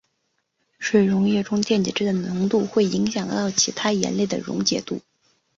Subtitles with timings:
[0.79, 4.99] 水溶液中电解质的浓度会影响到其他盐类的溶解度。